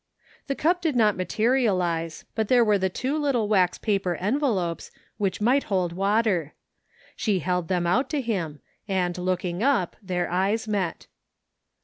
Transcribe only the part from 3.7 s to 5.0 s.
paper envelopes,